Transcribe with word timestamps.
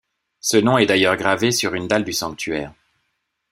Ce 0.39 0.57
nom 0.57 0.79
est 0.79 0.87
d'ailleurs 0.87 1.15
gravé 1.15 1.51
sur 1.51 1.75
une 1.75 1.87
dalle 1.87 2.03
du 2.03 2.11
sanctuaire. 2.11 2.73